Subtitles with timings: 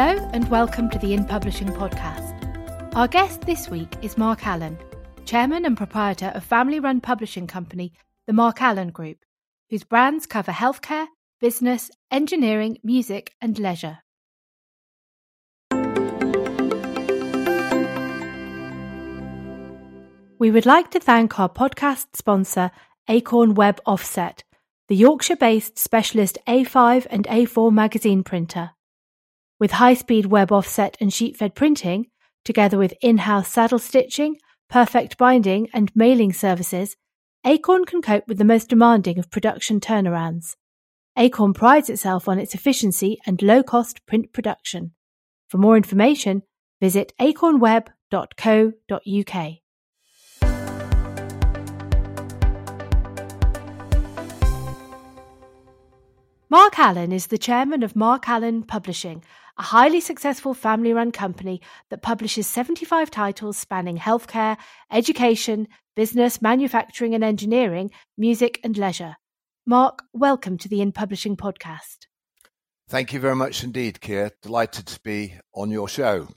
[0.00, 2.94] Hello, and welcome to the In Publishing podcast.
[2.94, 4.78] Our guest this week is Mark Allen,
[5.24, 7.92] chairman and proprietor of family run publishing company,
[8.28, 9.16] the Mark Allen Group,
[9.70, 11.08] whose brands cover healthcare,
[11.40, 13.98] business, engineering, music, and leisure.
[20.38, 22.70] We would like to thank our podcast sponsor,
[23.08, 24.44] Acorn Web Offset,
[24.86, 28.70] the Yorkshire based specialist A5 and A4 magazine printer.
[29.60, 32.06] With high speed web offset and sheet fed printing,
[32.44, 34.36] together with in house saddle stitching,
[34.70, 36.94] perfect binding, and mailing services,
[37.44, 40.54] Acorn can cope with the most demanding of production turnarounds.
[41.16, 44.92] Acorn prides itself on its efficiency and low cost print production.
[45.48, 46.44] For more information,
[46.80, 49.54] visit acornweb.co.uk.
[56.50, 59.22] Mark Allen is the chairman of Mark Allen Publishing,
[59.58, 64.56] a highly successful family run company that publishes 75 titles spanning healthcare,
[64.90, 69.16] education, business, manufacturing and engineering, music, and leisure.
[69.66, 72.06] Mark, welcome to the In Publishing podcast.
[72.88, 74.30] Thank you very much indeed, Ciar.
[74.42, 76.28] Delighted to be on your show.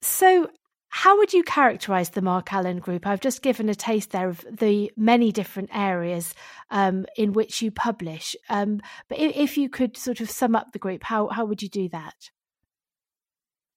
[0.00, 0.48] So,
[0.90, 3.06] how would you characterize the Mark Allen Group?
[3.06, 6.34] I've just given a taste there of the many different areas
[6.70, 8.34] um, in which you publish.
[8.48, 11.62] Um, but if, if, you could sort of sum up the group, how, how would
[11.62, 12.30] you do that?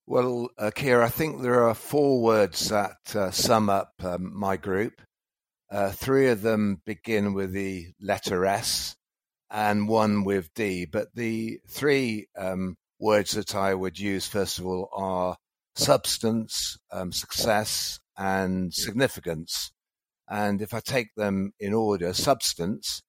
[0.07, 4.57] Well, uh, Ciar, I think there are four words that uh, sum up um, my
[4.57, 4.99] group.
[5.71, 8.95] Uh, three of them begin with the letter S
[9.51, 10.85] and one with D.
[10.85, 15.37] But the three um, words that I would use, first of all, are
[15.75, 19.71] substance, um, success, and significance.
[20.29, 23.01] And if I take them in order, substance,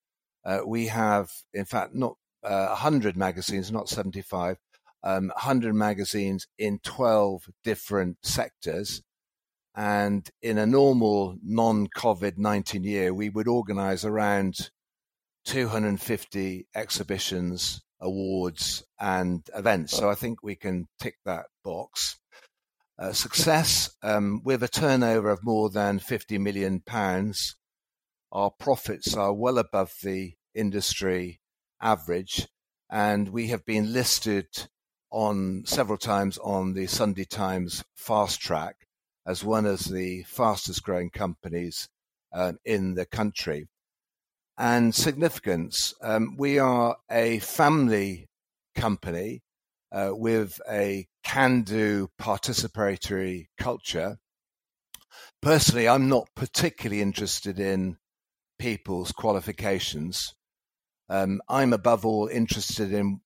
[0.43, 4.57] uh, we have, in fact, not uh, 100 magazines, not 75,
[5.03, 9.01] um, 100 magazines in 12 different sectors.
[9.75, 14.69] And in a normal non COVID 19 year, we would organize around
[15.45, 19.93] 250 exhibitions, awards, and events.
[19.95, 22.19] So I think we can tick that box.
[22.97, 27.57] Uh, success um, with a turnover of more than 50 million pounds.
[28.31, 31.41] Our profits are well above the industry
[31.81, 32.47] average,
[32.89, 34.47] and we have been listed
[35.11, 38.87] on several times on the Sunday Times fast track
[39.27, 41.89] as one of the fastest growing companies
[42.31, 43.67] um, in the country.
[44.57, 48.29] And significance, um, we are a family
[48.73, 49.41] company
[49.95, 54.17] uh, with a can do participatory culture.
[55.41, 57.95] Personally, I'm not particularly interested in
[58.59, 60.35] people's qualifications.
[61.07, 63.21] Um, I'm above all interested in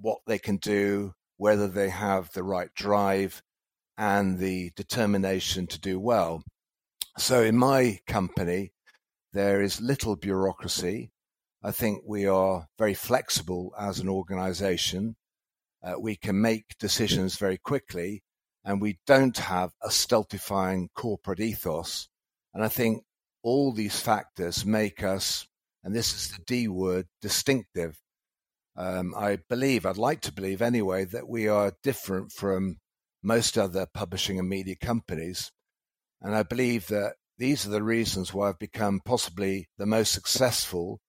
[0.00, 3.42] what they can do, whether they have the right drive
[3.98, 6.42] and the determination to do well.
[7.18, 8.72] So, in my company,
[9.34, 11.12] there is little bureaucracy.
[11.62, 15.16] I think we are very flexible as an organization
[15.84, 18.22] uh, we can make decisions very quickly,
[18.64, 22.08] and we don't have a stultifying corporate ethos.
[22.54, 23.02] And I think
[23.42, 25.46] all these factors make us,
[25.82, 28.00] and this is the D word, distinctive.
[28.76, 32.78] Um, I believe, I'd like to believe anyway, that we are different from
[33.22, 35.52] most other publishing and media companies.
[36.20, 41.00] And I believe that these are the reasons why I've become possibly the most successful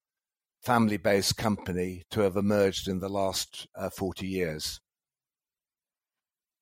[0.66, 4.80] family based company to have emerged in the last uh, 40 years.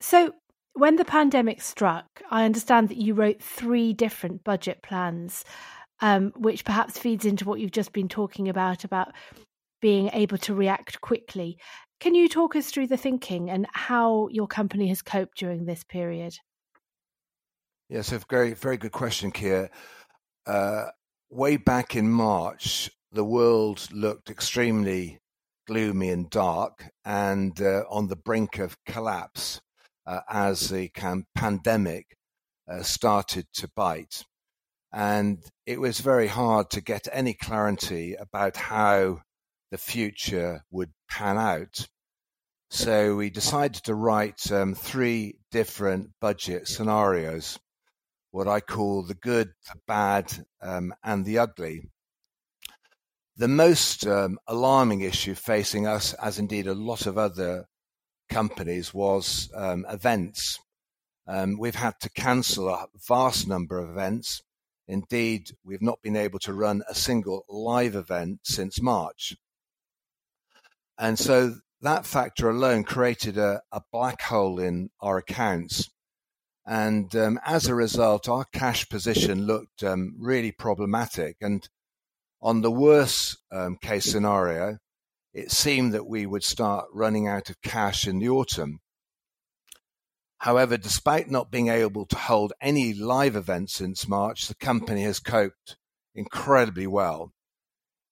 [0.03, 0.35] So,
[0.75, 5.45] when the pandemic struck, I understand that you wrote three different budget plans,
[6.01, 9.13] um, which perhaps feeds into what you've just been talking about about
[9.81, 11.59] being able to react quickly.
[12.01, 15.85] Can you talk us through the thinking and how your company has coped during this
[15.85, 16.35] period?
[17.89, 19.71] Yes, a very, very good question, Ciar.
[20.47, 20.87] Uh,
[21.31, 25.21] way back in March, the world looked extremely
[25.69, 29.61] gloomy and dark and uh, on the brink of collapse
[30.05, 30.91] uh, as the
[31.37, 32.17] pandemic
[32.69, 34.25] uh, started to bite.
[34.93, 39.21] And it was very hard to get any clarity about how
[39.71, 41.87] the future would pan out.
[42.71, 47.61] So we decided to write um, three different budget scenarios,
[48.33, 51.83] what I call the good, the bad, um, and the ugly.
[53.37, 57.67] The most um, alarming issue facing us, as indeed a lot of other
[58.29, 60.61] companies, was um, events.
[61.27, 64.41] Um, we've had to cancel a vast number of events.
[64.87, 69.35] Indeed, we've not been able to run a single live event since March.
[70.97, 75.91] And so that factor alone created a, a black hole in our accounts.
[76.67, 81.37] And um, as a result, our cash position looked um, really problematic.
[81.41, 81.69] And
[82.45, 84.77] on the worst um, case scenario,
[85.33, 88.81] it seemed that we would start running out of cash in the autumn.
[90.39, 95.21] However, despite not being able to hold any live events since March, the company has
[95.21, 95.79] coped
[96.15, 97.33] incredibly well.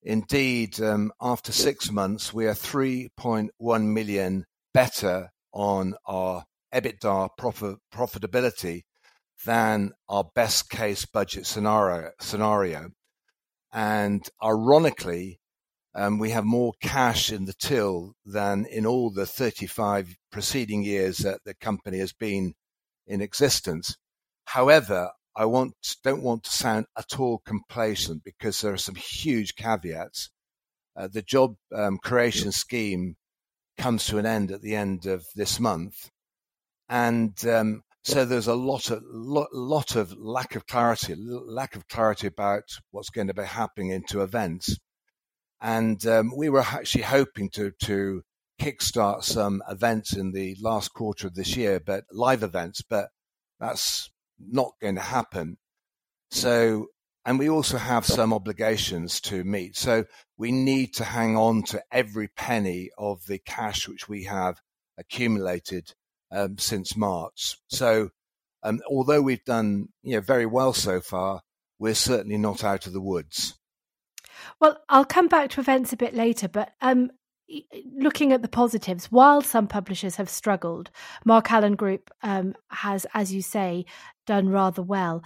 [0.03, 3.51] Indeed, um, after six months, we are 3.1
[3.93, 6.45] million better on our
[6.75, 8.85] EBITDA profit, profitability
[9.45, 12.13] than our best case budget scenario.
[12.19, 12.93] scenario.
[13.73, 15.41] And ironically,
[15.95, 21.19] um, we have more cash in the till than in all the 35 preceding years
[21.19, 22.55] that the company has been
[23.07, 23.97] in existence.
[24.47, 25.75] However, I want
[26.05, 30.31] don't want to sound at all complacent because there are some huge caveats.
[30.95, 33.17] Uh, the job um, creation scheme
[33.79, 36.11] comes to an end at the end of this month,
[36.89, 41.89] and um, so there's a lot of lot, lot of lack of clarity, lack of
[41.89, 44.77] clarity about what's going to be happening into events,
[45.61, 48.23] and um, we were actually hoping to to
[48.61, 53.09] kickstart some events in the last quarter of this year, but live events, but
[53.59, 55.57] that's not going to happen.
[56.31, 56.87] So,
[57.25, 59.77] and we also have some obligations to meet.
[59.77, 60.05] So
[60.37, 64.61] we need to hang on to every penny of the cash which we have
[64.99, 65.95] accumulated
[66.33, 67.59] um, since March.
[67.69, 68.11] So,
[68.63, 71.43] um, although we've done you know very well so far,
[71.79, 73.59] we're certainly not out of the woods.
[74.61, 77.11] Well, I'll come back to events a bit later, but um,
[77.97, 80.91] looking at the positives, while some publishers have struggled,
[81.25, 83.85] Mark Allen Group um, has, as you say,
[84.27, 85.23] done rather well.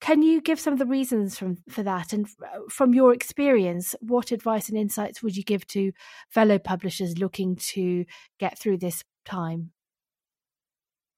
[0.00, 2.12] Can you give some of the reasons from, for that?
[2.12, 5.92] And uh, from your experience, what advice and insights would you give to
[6.28, 8.04] fellow publishers looking to
[8.38, 9.72] get through this time?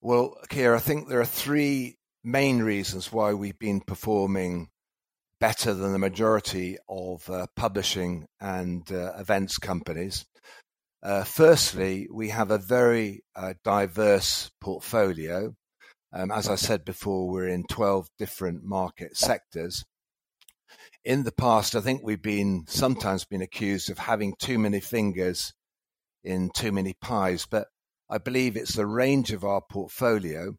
[0.01, 4.69] Well, Kira, I think there are three main reasons why we've been performing
[5.41, 10.25] better than the majority of uh, publishing and uh, events companies.
[11.03, 15.55] Uh, firstly, we have a very uh, diverse portfolio.
[16.13, 19.85] Um, as I said before, we're in 12 different market sectors.
[21.05, 25.53] In the past, I think we've been sometimes been accused of having too many fingers
[26.23, 27.67] in too many pies, but
[28.11, 30.57] I believe it's the range of our portfolio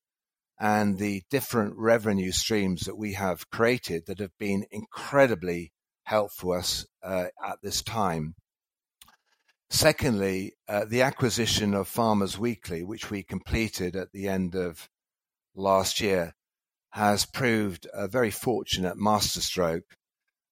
[0.60, 5.72] and the different revenue streams that we have created that have been incredibly
[6.04, 8.36] helpful us uh, at this time.
[9.70, 14.90] Secondly, uh, the acquisition of Farmers Weekly, which we completed at the end of
[15.56, 16.34] last year,
[16.92, 19.96] has proved a very fortunate masterstroke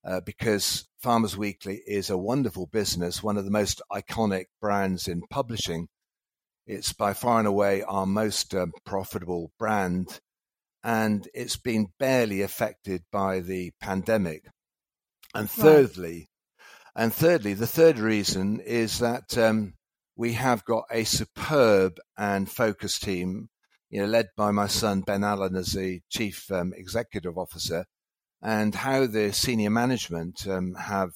[0.06, 5.22] uh, because Farmers Weekly is a wonderful business, one of the most iconic brands in
[5.30, 5.88] publishing,
[6.68, 10.20] it's by far and away our most um, profitable brand,
[10.84, 14.44] and it's been barely affected by the pandemic.
[15.34, 16.28] And thirdly,
[16.96, 17.04] right.
[17.04, 19.74] and thirdly, the third reason is that um,
[20.18, 23.48] we have got a superb and focused team,
[23.90, 27.86] you know, led by my son Ben Allen as the chief um, executive officer,
[28.42, 31.12] and how the senior management um, have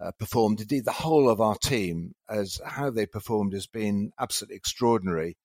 [0.00, 0.60] uh, performed.
[0.60, 5.36] Indeed, the whole of our team, as how they performed, has been absolutely extraordinary.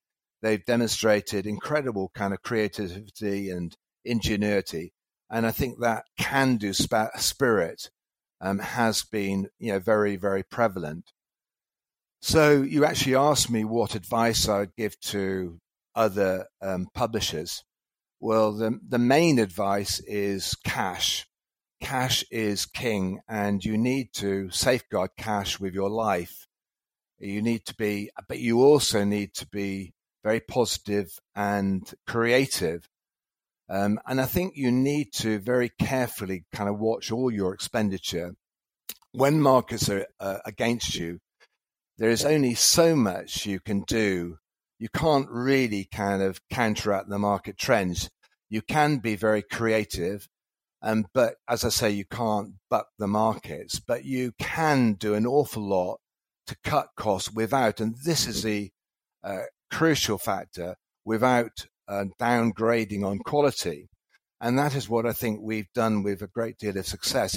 [0.41, 4.93] They've demonstrated incredible kind of creativity and ingenuity,
[5.29, 7.89] and I think that can-do spirit
[8.41, 11.11] um, has been, you know, very very prevalent.
[12.21, 15.59] So you actually asked me what advice I'd give to
[15.95, 17.63] other um, publishers.
[18.19, 21.27] Well, the the main advice is cash
[21.81, 26.47] cash is king and you need to safeguard cash with your life.
[27.19, 32.89] You need to be, but you also need to be very positive and creative.
[33.69, 38.35] Um, and I think you need to very carefully kind of watch all your expenditure.
[39.11, 41.19] When markets are uh, against you,
[41.97, 44.37] there is only so much you can do.
[44.77, 48.09] You can't really kind of counteract the market trends.
[48.49, 50.27] You can be very creative
[50.85, 55.25] um, but as I say, you can't buck the markets, but you can do an
[55.25, 55.99] awful lot
[56.45, 58.69] to cut costs without, and this is the
[59.23, 63.89] uh, crucial factor, without uh, downgrading on quality.
[64.39, 67.35] And that is what I think we've done with a great deal of success.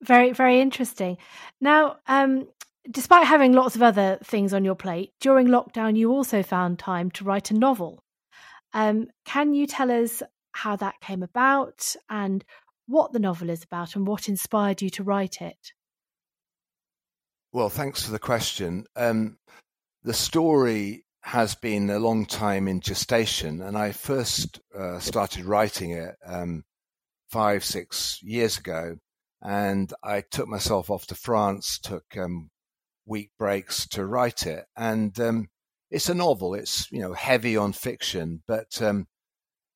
[0.00, 1.18] Very, very interesting.
[1.60, 2.46] Now, um,
[2.88, 7.10] despite having lots of other things on your plate, during lockdown, you also found time
[7.12, 7.98] to write a novel.
[8.72, 12.44] Um, can you tell us how that came about and
[12.86, 15.72] what the novel is about and what inspired you to write it.
[17.52, 18.86] Well, thanks for the question.
[18.96, 19.38] Um,
[20.02, 25.90] the story has been a long time in gestation, and I first uh, started writing
[25.90, 26.64] it um,
[27.30, 28.96] five, six years ago.
[29.44, 32.50] And I took myself off to France, took um,
[33.06, 34.64] week breaks to write it.
[34.76, 35.48] And um,
[35.90, 36.54] it's a novel.
[36.54, 39.06] It's you know heavy on fiction, but um,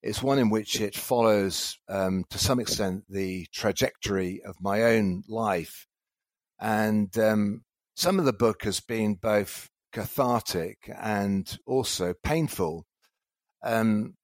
[0.06, 5.24] it's one in which it follows um, to some extent the trajectory of my own
[5.28, 5.86] life.
[6.60, 7.62] And um,
[7.96, 12.86] some of the book has been both cathartic and also painful.
[13.64, 14.14] Um,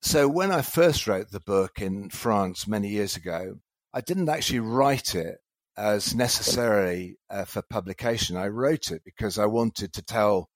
[0.00, 3.56] so when I first wrote the book in France many years ago,
[3.92, 5.36] I didn't actually write it
[5.76, 8.38] as necessarily uh, for publication.
[8.38, 10.48] I wrote it because I wanted to tell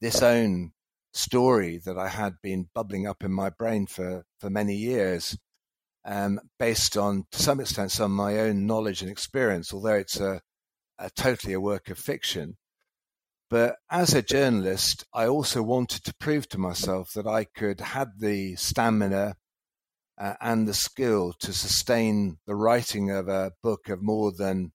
[0.00, 0.72] this own
[1.18, 5.36] story that I had been bubbling up in my brain for, for many years,
[6.04, 10.20] um, based on, to some extent, some of my own knowledge and experience, although it's
[10.20, 10.40] a,
[10.98, 12.56] a totally a work of fiction.
[13.50, 18.08] But as a journalist, I also wanted to prove to myself that I could had
[18.18, 19.36] the stamina
[20.18, 24.72] uh, and the skill to sustain the writing of a book of more than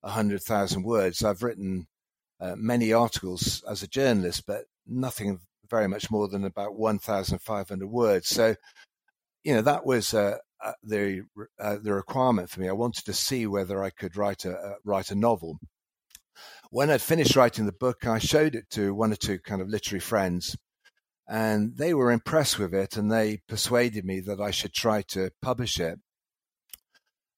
[0.00, 1.22] 100,000 words.
[1.22, 1.88] I've written
[2.40, 8.28] uh, many articles as a journalist, but nothing very much more than about 1,500 words.
[8.28, 8.54] So,
[9.44, 11.22] you know, that was uh, uh the
[11.60, 12.68] uh, the requirement for me.
[12.68, 15.58] I wanted to see whether I could write a write a novel
[16.70, 19.68] when I'd finished writing the book, I showed it to one or two kind of
[19.68, 20.56] literary friends,
[21.28, 25.30] and they were impressed with it, and they persuaded me that I should try to
[25.42, 25.98] publish it.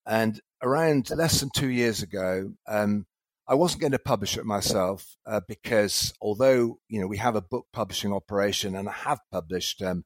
[0.05, 3.05] And around less than two years ago, um,
[3.49, 7.41] I wasn't going to publish it myself uh, because although you know we have a
[7.41, 10.03] book publishing operation and I have published um,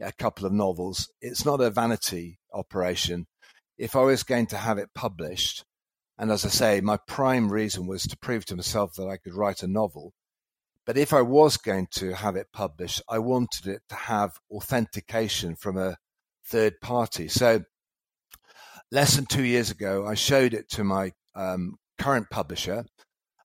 [0.00, 3.28] a couple of novels, it's not a vanity operation.
[3.78, 5.64] If I was going to have it published,
[6.18, 9.34] and as I say, my prime reason was to prove to myself that I could
[9.34, 10.12] write a novel.
[10.84, 15.54] But if I was going to have it published, I wanted it to have authentication
[15.54, 15.96] from a
[16.44, 17.28] third party.
[17.28, 17.62] So,
[18.90, 22.84] less than two years ago, I showed it to my um, current publisher,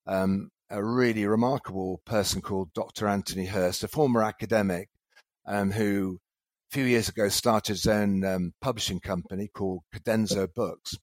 [0.08, 3.08] um, a really remarkable person called Dr.
[3.08, 4.90] Anthony Hurst, a former academic
[5.48, 6.20] um, who
[6.72, 10.96] a few years ago started his own um, publishing company called Cadenzo Books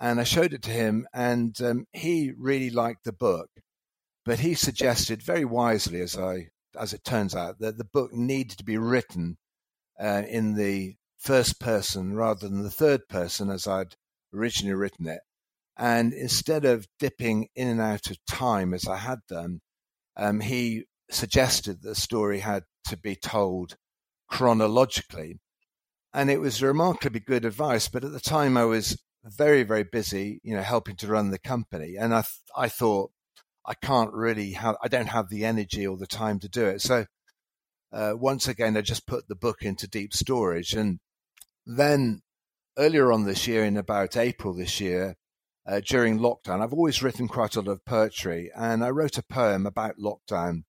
[0.00, 3.50] and I showed it to him, and um, he really liked the book.
[4.24, 8.58] But he suggested very wisely, as I as it turns out, that the book needed
[8.58, 9.38] to be written
[10.00, 13.96] uh, in the first person rather than the third person, as I'd
[14.32, 15.20] originally written it.
[15.78, 19.60] And instead of dipping in and out of time as I had done,
[20.16, 23.76] um, he suggested the story had to be told
[24.28, 25.38] chronologically.
[26.12, 27.88] And it was remarkably good advice.
[27.88, 31.38] But at the time, I was very very busy, you know, helping to run the
[31.38, 33.10] company, and I th- I thought
[33.66, 36.80] I can't really have I don't have the energy or the time to do it.
[36.80, 37.06] So
[37.92, 41.00] uh, once again, I just put the book into deep storage, and
[41.66, 42.22] then
[42.78, 45.16] earlier on this year, in about April this year,
[45.68, 49.22] uh, during lockdown, I've always written quite a lot of poetry, and I wrote a
[49.22, 50.64] poem about lockdown,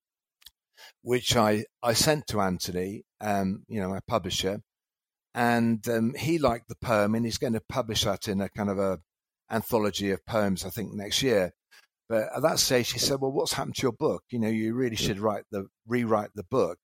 [1.01, 4.62] which I I sent to Anthony, um, you know, my publisher
[5.34, 8.70] and um, he liked the poem, and he's going to publish that in a kind
[8.70, 9.00] of a
[9.51, 11.53] anthology of poems, I think, next year.
[12.08, 14.24] But at that stage, he said, "Well, what's happened to your book?
[14.32, 16.79] You know, you really should write the rewrite the book."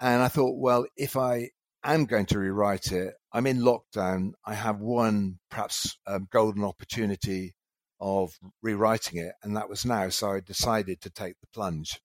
[0.00, 1.50] And I thought, well, if I
[1.84, 4.32] am going to rewrite it, I'm in lockdown.
[4.44, 7.54] I have one perhaps um, golden opportunity
[8.00, 10.08] of rewriting it, and that was now.
[10.08, 12.00] So I decided to take the plunge.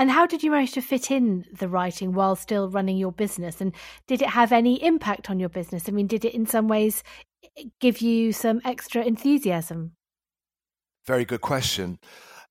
[0.00, 3.60] And how did you manage to fit in the writing while still running your business?
[3.60, 3.74] And
[4.06, 5.88] did it have any impact on your business?
[5.88, 7.02] I mean, did it in some ways
[7.58, 9.92] eh, give you some extra enthusiasm?
[11.06, 11.98] Very good question.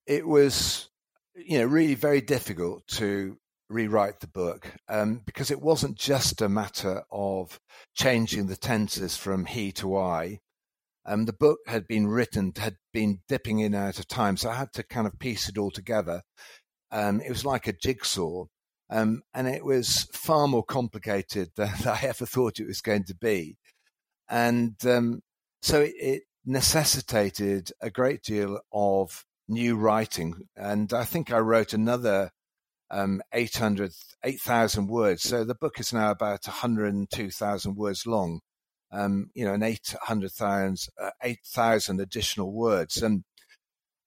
[0.06, 0.89] It was,
[1.36, 3.38] you know, really very difficult to
[3.70, 7.60] rewrite the book um, because it wasn't just a matter of
[7.94, 10.40] changing the tenses from he to I.
[11.06, 14.56] Um, the book had been written, had been dipping in out of time, so I
[14.56, 16.24] had to kind of piece it all together.
[16.92, 18.46] Um, it was like a jigsaw,
[18.90, 23.16] um, and it was far more complicated than I ever thought it was going to
[23.16, 23.58] be.
[24.30, 25.22] And um,
[25.62, 30.34] so it, it, necessitated a great deal of new writing.
[30.56, 32.32] And I think I wrote another
[32.91, 33.91] um, 800,
[34.24, 35.24] 8,000 words.
[35.24, 38.41] So the book is now about 102,000 words long.
[38.91, 42.98] Um, you know, an 800,000, uh, 8,000 additional words.
[43.03, 43.24] And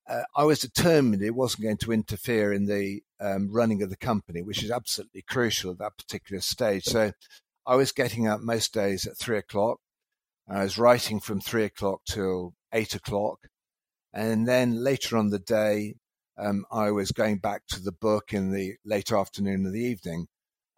[0.08, 3.96] uh, I was determined it wasn't going to interfere in the um, running of the
[3.96, 6.84] company, which is absolutely crucial at that particular stage.
[6.84, 7.12] So
[7.64, 9.78] I was getting up most days at three o'clock.
[10.48, 13.38] I was writing from three o'clock till eight o'clock.
[14.12, 15.94] And then later on the day,
[16.42, 20.26] um, I was going back to the book in the late afternoon or the evening.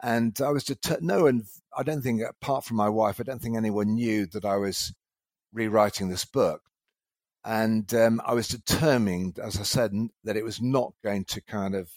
[0.02, 1.44] And I was to no one,
[1.76, 4.92] I don't think, apart from my wife, I don't think anyone knew that I was
[5.52, 6.60] rewriting this book.
[7.44, 9.92] And um, I was determined, as I said,
[10.24, 11.90] that it was not going to kind of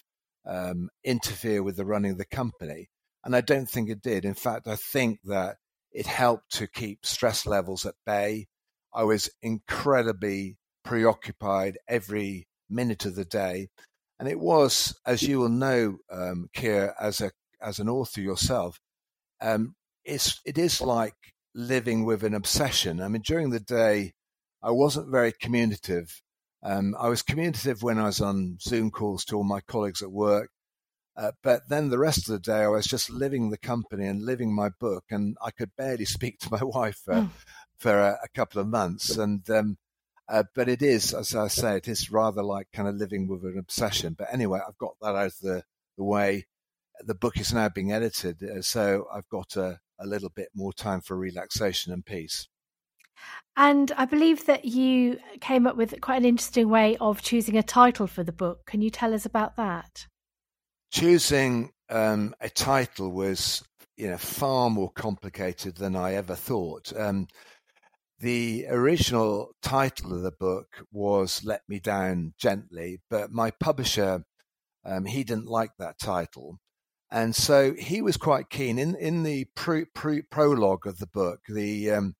[0.45, 2.89] um, interfere with the running of the company.
[3.24, 4.24] And I don't think it did.
[4.25, 5.57] In fact, I think that
[5.91, 8.47] it helped to keep stress levels at bay.
[8.93, 13.69] I was incredibly preoccupied every minute of the day.
[14.19, 17.31] And it was, as you will know, um, Ciar, as a
[17.62, 18.79] as an author yourself,
[19.41, 21.15] um, it's it is like
[21.53, 23.01] living with an obsession.
[23.01, 24.13] I mean, during the day,
[24.63, 26.21] I wasn't very communicative.
[26.63, 30.12] Um, I was communicative when I was on Zoom calls to all my colleagues at
[30.12, 30.50] work,
[31.17, 34.21] uh, but then the rest of the day, I was just living the company and
[34.24, 37.29] living my book, and I could barely speak to my wife for, mm.
[37.79, 39.17] for a, a, couple of months.
[39.17, 39.77] And um,
[40.29, 43.43] uh, but it is, as I say, it is rather like kind of living with
[43.43, 44.15] an obsession.
[44.17, 45.63] But anyway, I've got that out of the,
[45.98, 46.46] the way.
[47.01, 50.74] The book is now being edited, uh, so I've got a, a little bit more
[50.74, 52.48] time for relaxation and peace.
[53.55, 57.63] And I believe that you came up with quite an interesting way of choosing a
[57.63, 58.65] title for the book.
[58.65, 60.07] Can you tell us about that?
[60.91, 63.63] choosing um, a title was
[63.96, 66.93] you know far more complicated than I ever thought.
[66.96, 67.27] Um,
[68.19, 74.24] the original title of the book was "Let Me Down Gently," but my publisher
[74.86, 76.59] um, he didn't like that title,
[77.12, 78.79] and so he was quite keen.
[78.79, 82.15] In in the pre, pre, prologue of the book, the um,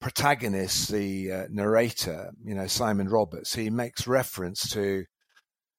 [0.00, 5.04] protagonist, the uh, narrator, you know Simon Roberts, he makes reference to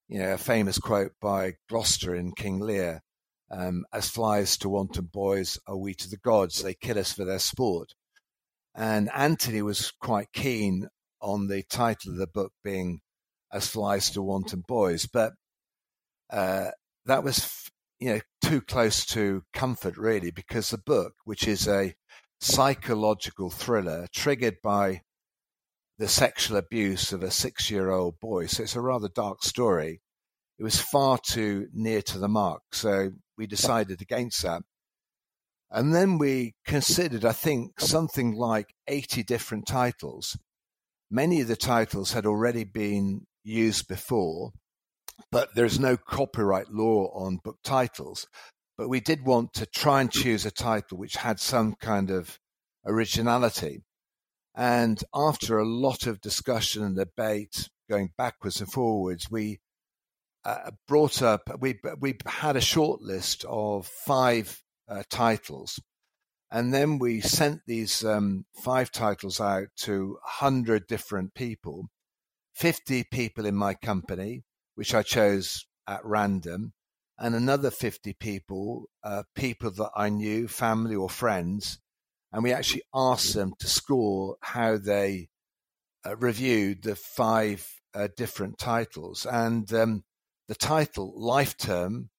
[0.08, 3.01] you know, a famous quote by Gloucester in King Lear,
[3.51, 7.25] um, as flies to wanton boys are we to the gods, they kill us for
[7.25, 7.94] their sport.
[8.78, 10.88] And Anthony was quite keen
[11.20, 13.00] on the title of the book being
[13.52, 15.34] As Flies to Wanton Boys, but
[16.32, 16.70] uh,
[17.06, 21.96] that was, you know, too close to comfort really, because the book, which is a
[22.40, 25.02] psychological thriller triggered by
[25.98, 28.46] the sexual abuse of a six year old boy.
[28.46, 30.02] So it's a rather dark story.
[30.60, 32.62] It was far too near to the mark.
[32.74, 33.10] So
[33.40, 34.62] we decided against that.
[35.69, 40.38] And then we considered, I think, something like 80 different titles.
[41.12, 44.51] Many of the titles had already been used before,
[45.32, 48.27] but there's no copyright law on book titles.
[48.77, 52.39] But we did want to try and choose a title which had some kind of
[52.86, 53.82] originality.
[54.56, 59.60] And after a lot of discussion and debate, going backwards and forwards, we
[60.45, 65.80] uh, brought up, we, we had a short list of five uh, titles.
[66.50, 71.89] And then we sent these um, five titles out to 100 different people,
[72.56, 74.43] 50 people in my company,
[74.76, 76.73] which I chose at random,
[77.17, 81.80] and another 50 people, uh, people that I knew, family or friends,
[82.32, 85.30] and we actually asked them to score how they
[86.06, 89.26] uh, reviewed the five uh, different titles.
[89.26, 90.04] And um,
[90.47, 92.10] the title, Life Term,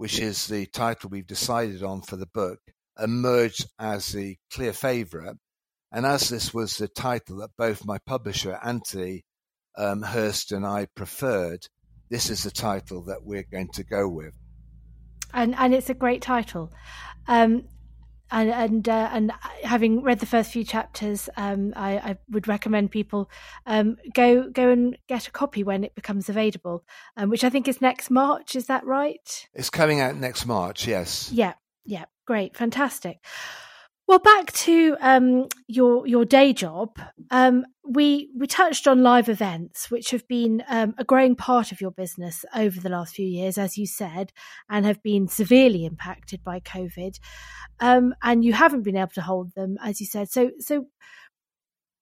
[0.00, 2.58] which is the title we've decided on for the book,
[2.98, 5.36] emerged as the clear favourite.
[5.92, 9.26] And as this was the title that both my publisher, Anthony
[9.76, 11.66] um, Hurst, and I preferred,
[12.08, 14.32] this is the title that we're going to go with.
[15.34, 16.72] And and it's a great title.
[17.28, 17.68] Um,
[18.30, 22.90] and and uh, and having read the first few chapters, um, I, I, would recommend
[22.90, 23.30] people
[23.66, 26.84] um, go go and get a copy when it becomes available,
[27.16, 28.54] um, which I think is next March.
[28.54, 29.48] Is that right?
[29.54, 30.86] It's coming out next March.
[30.86, 31.30] Yes.
[31.32, 31.54] Yeah.
[31.84, 32.04] Yeah.
[32.26, 32.56] Great.
[32.56, 33.18] Fantastic.
[34.10, 36.98] Well, back to um, your your day job.
[37.30, 41.80] Um, we we touched on live events, which have been um, a growing part of
[41.80, 44.32] your business over the last few years, as you said,
[44.68, 47.20] and have been severely impacted by COVID.
[47.78, 50.28] Um, and you haven't been able to hold them, as you said.
[50.28, 50.86] So, so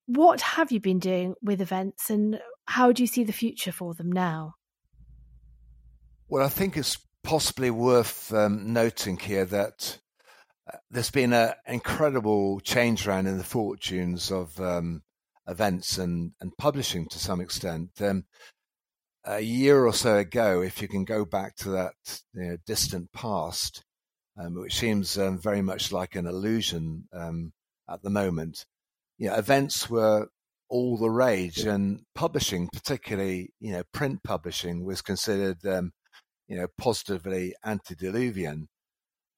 [0.06, 3.92] what have you been doing with events, and how do you see the future for
[3.92, 4.54] them now?
[6.30, 9.98] Well, I think it's possibly worth um, noting here that
[10.90, 15.02] there's been an incredible change around in the fortunes of um,
[15.46, 17.90] events and, and publishing to some extent.
[18.00, 18.24] Um,
[19.24, 21.94] a year or so ago, if you can go back to that
[22.34, 23.84] you know, distant past,
[24.38, 27.52] um, which seems um, very much like an illusion um,
[27.90, 28.64] at the moment,
[29.18, 30.28] you know, events were
[30.70, 35.92] all the rage, and publishing, particularly you know print publishing, was considered um,
[36.46, 38.68] you know positively antediluvian.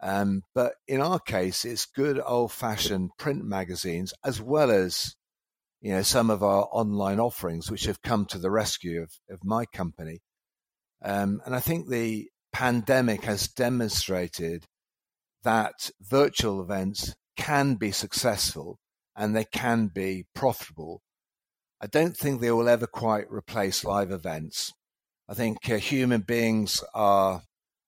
[0.02, 5.14] Um, but in our case, it's good old fashioned print magazines as well as
[5.80, 9.44] you know some of our online offerings which have come to the rescue of, of
[9.44, 10.20] my company.
[11.02, 14.64] Um, and I think the pandemic has demonstrated
[15.42, 18.78] that virtual events can be successful
[19.16, 21.02] and they can be profitable.
[21.80, 24.72] I don't think they will ever quite replace live events.
[25.28, 27.42] I think uh, human beings are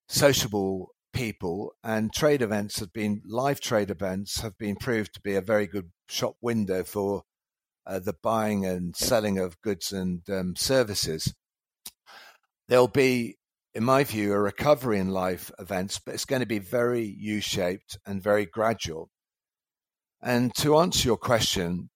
[0.09, 5.35] sociable people, and trade events have been live trade events have been proved to be
[5.35, 7.23] a very good shop window for
[7.87, 11.35] uh, the buying and selling of goods and um, services.
[12.69, 13.37] There'll be,
[13.75, 17.41] in my view, a recovery in live events, but it's going to be very U
[17.41, 19.11] shaped and very gradual.
[20.23, 21.91] And to answer your question,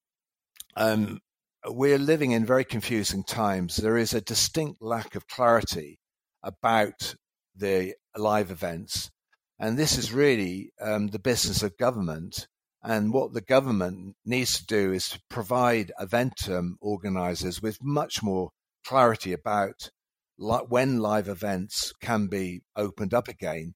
[0.76, 1.20] um,
[1.68, 3.76] we're living in very confusing times.
[3.76, 5.98] There is a distinct lack of clarity
[6.42, 7.14] about
[7.54, 9.10] the live events.
[9.58, 12.46] And this is really um, the business of government.
[12.82, 18.22] And what the government needs to do is to provide event um, organizers with much
[18.22, 18.50] more
[18.84, 19.90] clarity about
[20.36, 23.74] when live events can be opened up again.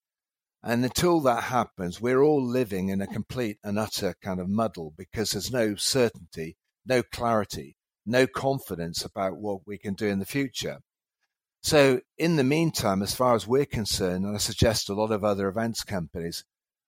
[0.62, 4.92] And until that happens, we're all living in a complete and utter kind of muddle
[4.96, 10.26] because there's no certainty, no clarity, no confidence about what we can do in the
[10.26, 10.81] future.
[11.62, 15.25] So, in the meantime, as far as we're concerned, and I suggest a lot of
[15.25, 16.42] other events companies,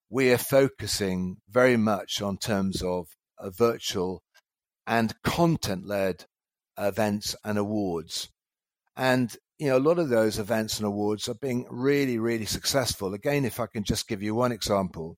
[0.09, 3.09] we are focusing very much on terms of
[3.39, 4.23] a virtual
[4.87, 6.25] and content led
[6.79, 8.29] events and awards.
[8.97, 13.15] And, you know, a lot of those events and awards are being really, really successful.
[13.15, 15.17] Again, if I can just give you one example,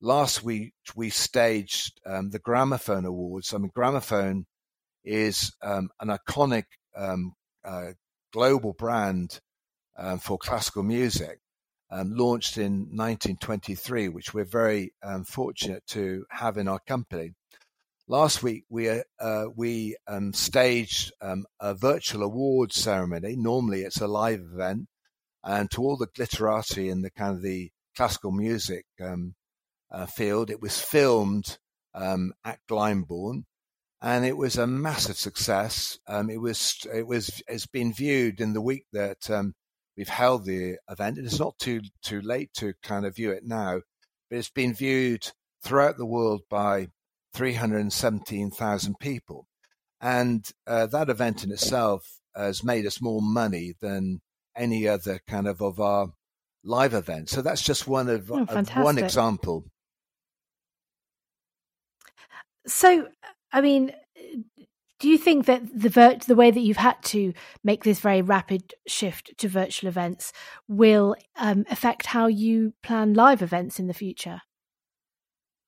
[0.00, 3.54] last week we staged um, the Gramophone Awards.
[3.54, 4.44] I mean, Gramophone
[5.04, 6.64] is um, an iconic
[6.96, 7.32] um,
[7.64, 7.92] uh,
[8.32, 9.40] global brand
[9.96, 11.38] um, for classical music,
[11.90, 17.32] um, launched in 1923, which we're very um, fortunate to have in our company.
[18.08, 23.36] Last week, we uh, we um, staged um, a virtual awards ceremony.
[23.36, 24.88] Normally, it's a live event,
[25.44, 29.34] and to all the glitterati in the kind of the classical music um,
[29.90, 31.58] uh, field, it was filmed
[31.94, 33.44] at Glyndebourne
[34.02, 35.98] and it was a massive success.
[36.08, 39.54] Um, it was it was it's been viewed in the week that um,
[39.96, 43.44] we've held the event, and it's not too too late to kind of view it
[43.46, 43.80] now,
[44.28, 45.30] but it's been viewed
[45.62, 46.88] throughout the world by
[47.34, 49.46] 317,000 people,
[50.00, 54.20] and uh, that event in itself has made us more money than
[54.56, 56.08] any other kind of of our
[56.64, 57.32] live events.
[57.32, 59.64] So that's just one of, oh, of one example.
[62.66, 63.08] So
[63.52, 63.92] I mean,
[65.02, 67.34] do you think that the the way that you've had to
[67.64, 70.32] make this very rapid shift to virtual events
[70.68, 74.42] will um, affect how you plan live events in the future?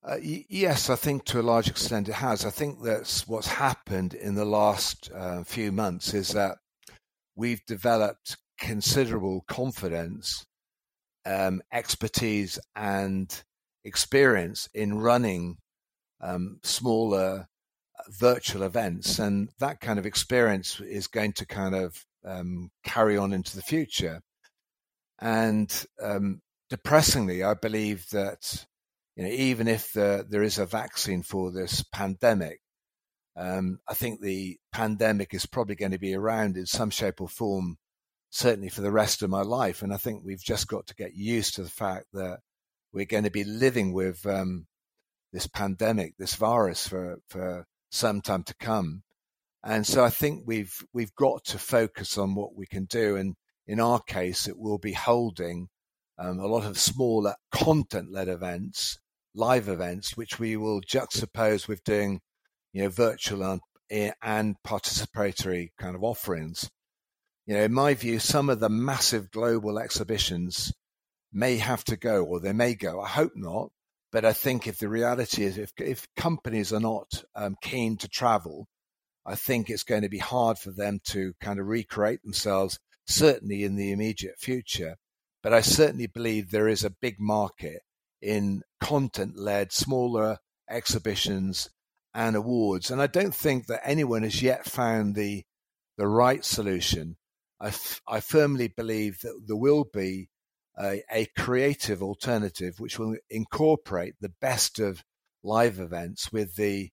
[0.05, 2.45] Uh, y- yes, I think to a large extent it has.
[2.45, 6.59] I think that's what's happened in the last uh, few months is that
[7.35, 10.47] we've developed considerable confidence,
[11.27, 13.43] um, expertise, and
[13.85, 15.57] experience in running
[16.21, 17.49] um, smaller
[18.09, 23.33] virtual events, and that kind of experience is going to kind of um, carry on
[23.33, 24.21] into the future.
[25.21, 28.67] And um, depressingly, I believe that
[29.17, 32.61] you know even if the, there is a vaccine for this pandemic,
[33.37, 37.29] um, I think the pandemic is probably going to be around in some shape or
[37.29, 37.79] form,
[38.31, 39.83] certainly for the rest of my life.
[39.83, 42.41] And I think we've just got to get used to the fact that
[42.93, 44.67] we're going to be living with um,
[45.33, 49.03] this pandemic, this virus for for some time to come.
[49.63, 53.17] And so I think we've we've got to focus on what we can do.
[53.17, 53.35] And
[53.67, 55.69] in our case, it will be holding
[56.19, 58.99] um, a lot of smaller content-led events,
[59.35, 62.21] live events, which we will juxtapose with doing,
[62.73, 63.43] you know, virtual
[63.91, 66.71] and, and participatory kind of offerings.
[67.47, 70.73] You know, in my view, some of the massive global exhibitions
[71.33, 73.01] may have to go, or they may go.
[73.01, 73.71] I hope not,
[74.15, 78.07] but I think if the reality is, if, if companies are not um, keen to
[78.07, 78.69] travel,
[79.27, 83.65] I think it's going to be hard for them to kind of recreate themselves, certainly
[83.65, 84.95] in the immediate future.
[85.43, 87.81] But I certainly believe there is a big market
[88.23, 90.39] in content led, smaller
[90.71, 91.69] exhibitions
[92.15, 92.93] and awards.
[92.93, 95.43] And I don't think that anyone has yet found the,
[95.99, 97.17] the right solution.
[97.61, 100.29] I, f- I firmly believe that there will be
[100.81, 105.05] a, a creative alternative which will incorporate the best of
[105.43, 106.91] live events with the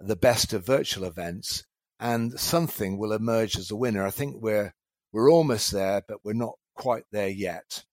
[0.00, 1.64] the best of virtual events,
[1.98, 4.06] and something will emerge as a winner.
[4.06, 4.74] I think we're
[5.12, 7.84] we're almost there, but we're not quite there yet.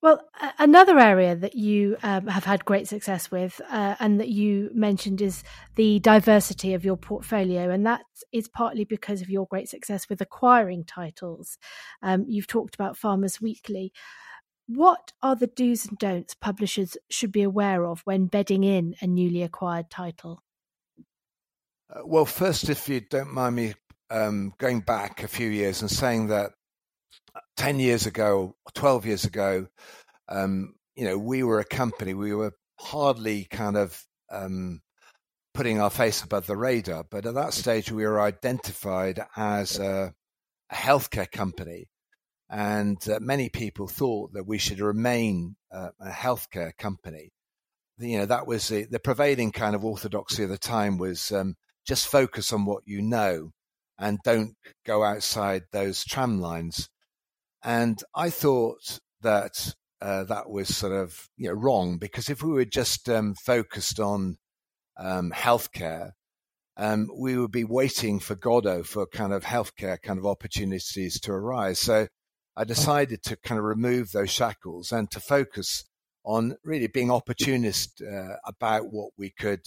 [0.00, 0.22] Well,
[0.60, 5.20] another area that you um, have had great success with, uh, and that you mentioned,
[5.20, 5.42] is
[5.74, 10.20] the diversity of your portfolio, and that is partly because of your great success with
[10.20, 11.58] acquiring titles.
[12.00, 13.92] Um, you've talked about Farmers Weekly.
[14.68, 19.06] What are the do's and don'ts publishers should be aware of when bedding in a
[19.08, 20.44] newly acquired title?
[21.90, 23.74] Uh, well, first, if you don't mind me
[24.10, 26.52] um, going back a few years and saying that
[27.56, 29.66] 10 years ago, 12 years ago,
[30.28, 34.80] um, you know, we were a company, we were hardly kind of um,
[35.54, 37.04] putting our face above the radar.
[37.10, 40.12] But at that stage, we were identified as a,
[40.70, 41.88] a healthcare company.
[42.50, 47.30] And uh, many people thought that we should remain uh, a healthcare company.
[47.98, 51.56] You know, that was the, the, prevailing kind of orthodoxy of the time was um,
[51.84, 53.50] just focus on what you know
[53.98, 54.54] and don't
[54.86, 56.88] go outside those tram lines.
[57.64, 62.52] And I thought that uh, that was sort of you know wrong because if we
[62.52, 64.36] were just um, focused on
[64.98, 66.12] um, healthcare,
[66.76, 71.32] um, we would be waiting for Godot for kind of healthcare kind of opportunities to
[71.32, 71.80] arise.
[71.80, 72.06] So
[72.56, 75.84] I decided to kind of remove those shackles and to focus
[76.24, 79.60] on really being opportunist uh, about what we could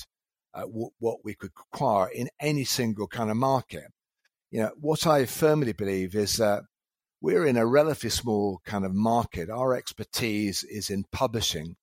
[0.53, 3.85] uh, w- what we could acquire in any single kind of market.
[4.49, 6.63] You know, what I firmly believe is that
[7.21, 9.49] we're in a relatively small kind of market.
[9.49, 11.75] Our expertise is in publishing,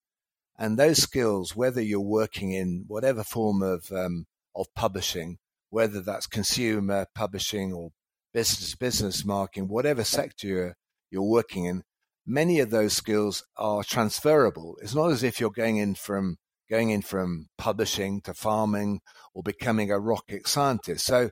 [0.57, 4.25] and those skills, whether you're working in whatever form of um,
[4.55, 5.37] of publishing,
[5.69, 7.91] whether that's consumer publishing or
[8.33, 10.75] business business marketing, whatever sector you're,
[11.09, 11.83] you're working in,
[12.25, 14.75] many of those skills are transferable.
[14.81, 16.37] It's not as if you're going in from
[16.69, 18.99] going in from publishing to farming
[19.33, 21.05] or becoming a rocket scientist.
[21.05, 21.31] So,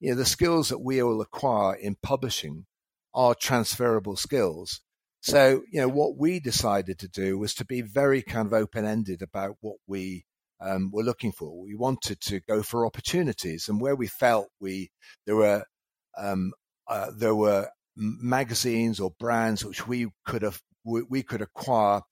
[0.00, 2.64] you know, the skills that we all acquire in publishing
[3.18, 4.80] are transferable skills.
[5.20, 8.84] So, you know, what we decided to do was to be very kind of open
[8.84, 10.24] ended about what we
[10.60, 11.60] um, were looking for.
[11.60, 14.92] We wanted to go for opportunities, and where we felt we
[15.26, 15.64] there were
[16.16, 16.52] um,
[16.86, 22.02] uh, there were magazines or brands which we could have we, could acquire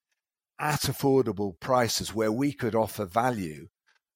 [0.59, 3.69] at affordable prices where we could offer value,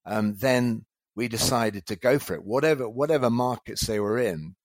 [0.05, 2.45] um, then we decided to go for it.
[2.45, 4.57] Whatever whatever markets they were in,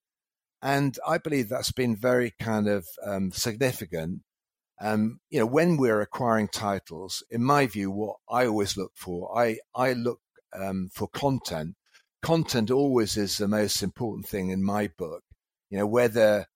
[0.65, 4.21] and I believe that's been very kind of um, significant.
[4.81, 9.37] Um, you know, when we're acquiring titles, in my view, what I always look for,
[9.39, 10.21] I, I look
[10.59, 11.75] um, for content.
[12.23, 15.21] Content always is the most important thing in my book.
[15.69, 16.47] You know, whether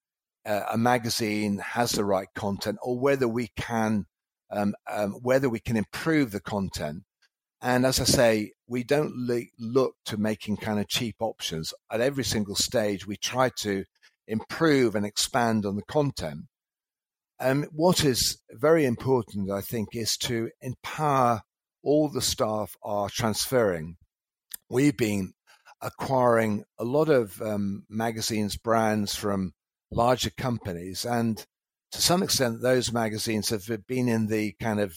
[0.43, 4.07] uh, a magazine has the right content or whether we can,
[4.49, 7.03] um, um whether we can improve the content.
[7.61, 9.13] And as I say, we don't
[9.59, 13.05] look to making kind of cheap options at every single stage.
[13.05, 13.83] We try to
[14.29, 16.45] improve and expand on the content.
[17.39, 21.41] Um, what is very important, I think, is to empower
[21.83, 23.97] all the staff are transferring.
[24.69, 25.33] We've been
[25.81, 29.53] acquiring a lot of um, magazines, brands from
[29.91, 31.45] larger companies, and
[31.91, 34.95] to some extent, those magazines have been in the kind of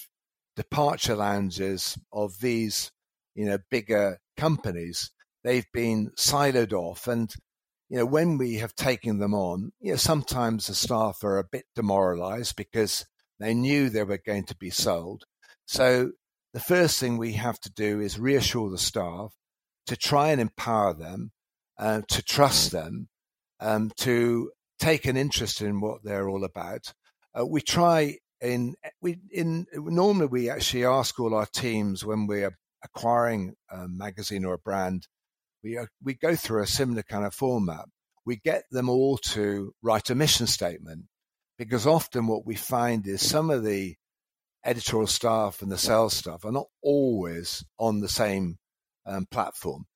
[0.57, 2.91] departure lounges of these,
[3.35, 5.11] you know, bigger companies.
[5.45, 7.33] They've been siloed off, and
[7.93, 11.45] you know, when we have taken them on, you know, sometimes the staff are a
[11.45, 13.05] bit demoralized because
[13.39, 15.25] they knew they were going to be sold.
[15.67, 16.13] So
[16.55, 19.35] the first thing we have to do is reassure the staff
[19.89, 21.33] to try and empower them,
[21.79, 23.09] uh, to trust them,
[23.61, 26.95] um, to take an interest in what they're all about.
[27.39, 32.57] Uh, we try in we in normally we actually ask all our teams when we're
[32.83, 35.09] acquiring a magazine or a brand
[35.63, 37.87] we uh, we go through a similar kind of format.
[38.25, 41.07] We get them all to write a mission statement
[41.59, 43.97] because often what we find is some of the
[44.65, 48.59] editorial staff and the sales staff are not always on the same
[49.07, 49.87] um, platform.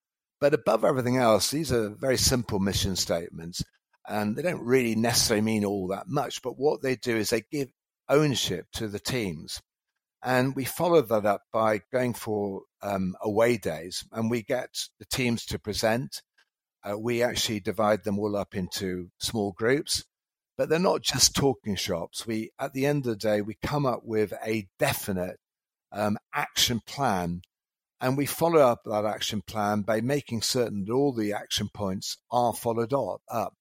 [0.40, 3.62] But above everything else, these are very simple mission statements
[4.09, 6.42] and they don't really necessarily mean all that much.
[6.42, 7.68] But what they do is they give
[8.09, 9.61] ownership to the teams.
[10.27, 15.05] And we follow that up by going for um, away days, and we get the
[15.05, 16.21] teams to present.
[16.83, 20.05] Uh, we actually divide them all up into small groups,
[20.59, 22.27] but they're not just talking shops.
[22.27, 25.39] We, at the end of the day, we come up with a definite
[25.93, 27.43] um, action plan,
[28.01, 32.19] and we follow up that action plan by making certain that all the action points
[32.33, 33.55] are followed up.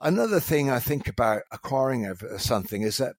[0.00, 3.14] Another thing I think about acquiring something is that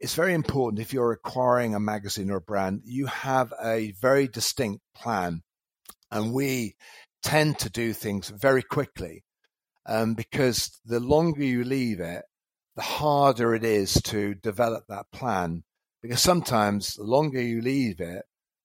[0.00, 4.26] it's very important if you're acquiring a magazine or a brand, you have a very
[4.26, 5.42] distinct plan.
[6.10, 6.74] And we
[7.22, 9.24] tend to do things very quickly
[9.86, 12.22] um, because the longer you leave it,
[12.76, 15.64] the harder it is to develop that plan.
[16.02, 18.24] because sometimes the longer you leave it,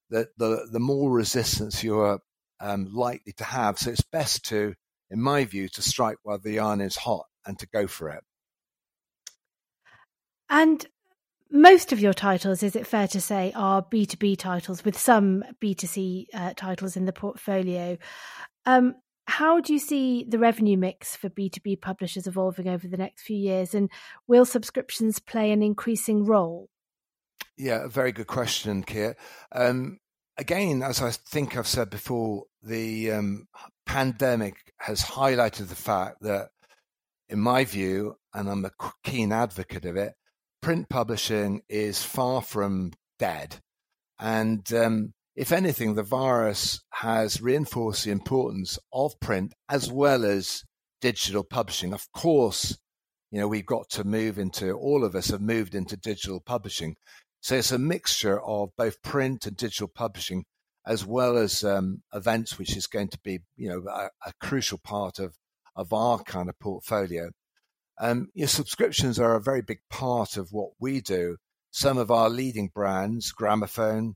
[0.09, 2.19] the the, the more resistance you're
[2.59, 3.77] um, likely to have.
[3.77, 4.75] So it's best to,
[5.09, 8.23] in my view, to strike while the iron is hot and to go for it.
[10.49, 10.85] And
[11.51, 16.25] most of your titles, is it fair to say, are B2B titles with some B2C
[16.33, 17.97] uh, titles in the portfolio.
[18.65, 18.95] Um,
[19.27, 23.37] how do you see the revenue mix for B2B publishers evolving over the next few
[23.37, 23.73] years?
[23.73, 23.89] And
[24.27, 26.69] will subscriptions play an increasing role?
[27.57, 29.15] Yeah, a very good question, Ciar.
[29.51, 29.99] Um,
[30.37, 33.47] again, as I think I've said before, the um,
[33.85, 36.49] pandemic has highlighted the fact that,
[37.29, 38.71] in my view, and I'm a
[39.03, 40.13] keen advocate of it,
[40.65, 43.57] print publishing is far from dead.
[44.17, 50.63] And um, if anything, the virus has reinforced the importance of print as well as
[51.01, 51.93] digital publishing.
[51.93, 52.79] Of course,
[53.29, 56.95] you know, we've got to move into, all of us have moved into digital publishing.
[57.41, 60.45] So it's a mixture of both print and digital publishing,
[60.87, 64.79] as well as um, events, which is going to be, you know, a, a crucial
[64.83, 65.35] part of,
[65.75, 67.29] of our kind of portfolio.
[67.99, 71.37] Um, your subscriptions are a very big part of what we do.
[71.71, 74.15] Some of our leading brands, Gramophone,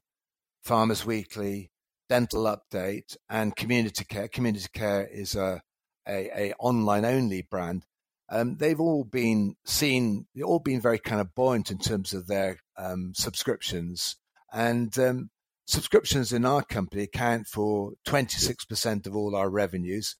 [0.63, 1.71] Farmers Weekly,
[2.09, 4.27] Dental Update, and Community Care.
[4.27, 5.61] Community Care is a,
[6.07, 7.85] a, a online only brand.
[8.31, 12.27] Um, they've all been seen, they've all been very kind of buoyant in terms of
[12.27, 14.17] their um, subscriptions.
[14.53, 15.29] And um,
[15.67, 20.15] subscriptions in our company account for 26% of all our revenues.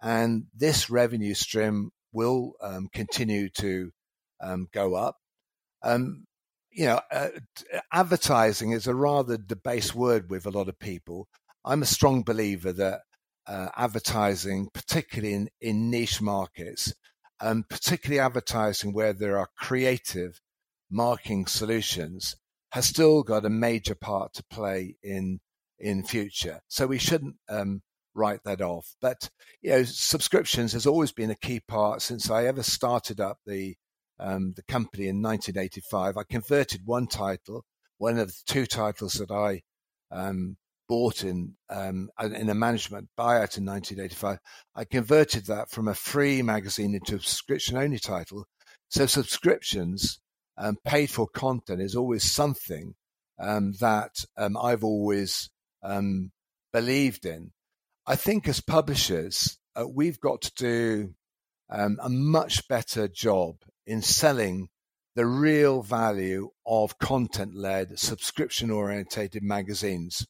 [0.00, 3.90] And this revenue stream will um, continue to
[4.40, 5.16] um, go up.
[5.82, 6.24] Um,
[6.70, 7.28] you know, uh,
[7.92, 11.28] advertising is a rather debased word with a lot of people.
[11.64, 13.00] I'm a strong believer that
[13.46, 16.94] uh, advertising, particularly in, in niche markets,
[17.40, 20.40] and particularly advertising where there are creative
[20.90, 22.36] marketing solutions,
[22.70, 25.40] has still got a major part to play in
[25.78, 26.60] in future.
[26.68, 27.82] So we shouldn't um,
[28.14, 28.94] write that off.
[29.00, 33.38] But you know, subscriptions has always been a key part since I ever started up
[33.46, 33.76] the
[34.18, 36.16] um, the company in 1985.
[36.16, 37.64] I converted one title,
[37.98, 39.62] one of the two titles that I
[40.10, 40.56] um,
[40.88, 44.38] bought in um, in a management buyout in 1985.
[44.74, 48.44] I converted that from a free magazine into a subscription only title.
[48.88, 50.20] So subscriptions,
[50.58, 52.94] um, paid for content is always something
[53.38, 55.50] um, that um, I've always
[56.72, 57.52] believed in.
[58.06, 61.14] I think as publishers, uh, we've got to do
[61.70, 64.68] um, a much better job in selling
[65.14, 70.26] the real value of content led, subscription orientated magazines.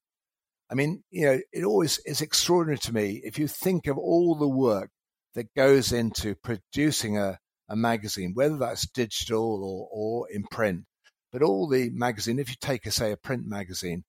[0.70, 4.34] I mean, you know, it always is extraordinary to me if you think of all
[4.34, 4.90] the work
[5.34, 10.84] that goes into producing a, a magazine, whether that's digital or, or in print,
[11.30, 14.04] but all the magazine, if you take, a, say, a print magazine,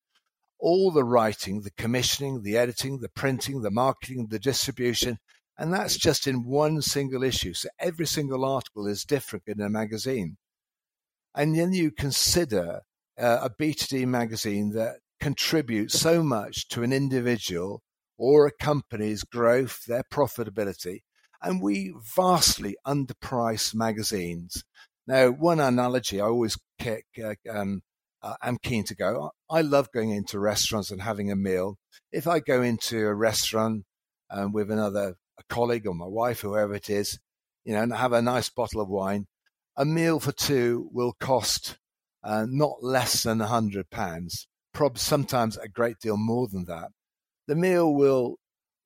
[0.63, 5.17] all the writing, the commissioning, the editing, the printing, the marketing, the distribution,
[5.57, 7.53] and that's just in one single issue.
[7.53, 10.37] So every single article is different in a magazine.
[11.35, 12.79] And then you consider
[13.19, 17.81] uh, a B2B magazine that contributes so much to an individual
[18.17, 21.01] or a company's growth, their profitability,
[21.41, 24.63] and we vastly underprice magazines.
[25.05, 27.81] Now, one analogy I always kick, uh, um,
[28.23, 29.31] uh, I'm keen to go.
[29.49, 31.77] I love going into restaurants and having a meal.
[32.11, 33.83] If I go into a restaurant
[34.31, 37.19] um, with another a colleague or my wife, whoever it is,
[37.65, 39.25] you know, and have a nice bottle of wine,
[39.75, 41.77] a meal for two will cost
[42.23, 44.47] uh, not less than a hundred pounds.
[44.73, 46.89] Probably sometimes a great deal more than that.
[47.47, 48.37] The meal will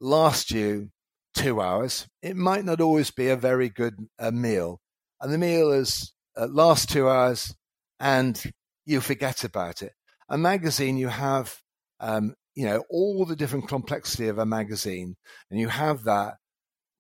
[0.02, 0.90] last you
[1.36, 2.08] two hours.
[2.22, 4.80] It might not always be a very good uh, meal,
[5.22, 7.56] and the meal is uh, last two hours,
[8.00, 8.42] and
[8.88, 9.92] you forget about it.
[10.30, 11.62] A magazine, you have,
[12.00, 15.18] um, you know, all the different complexity of a magazine,
[15.52, 16.36] and you have that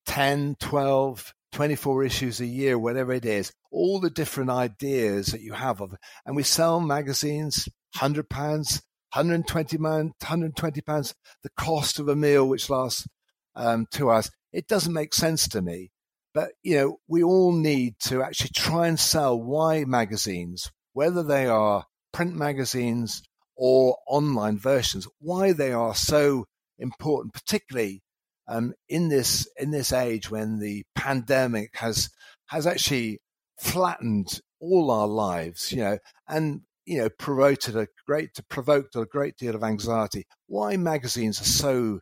[0.05, 5.53] 10, 12, 24 issues a year, whatever it is, all the different ideas that you
[5.53, 5.99] have of, it.
[6.25, 8.81] and we sell magazines, hundred pounds,
[9.13, 13.07] 120 pounds, 120 pounds, the cost of a meal which lasts
[13.55, 14.29] um, two hours.
[14.51, 15.91] It doesn't make sense to me.
[16.33, 21.45] But you know, we all need to actually try and sell why magazines, whether they
[21.45, 23.21] are print magazines
[23.55, 26.47] or online versions, why they are so
[26.79, 28.01] important, particularly
[28.47, 32.09] um, in this in this age when the pandemic has
[32.47, 33.19] has actually
[33.59, 39.37] flattened all our lives, you know, and you know provoked a great provoked a great
[39.37, 40.25] deal of anxiety.
[40.47, 41.99] Why magazines are so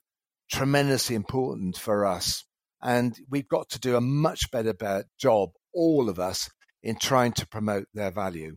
[0.50, 2.46] tremendously important for us,
[2.82, 6.50] and we've got to do a much better job, all of us,
[6.82, 8.56] in trying to promote their value.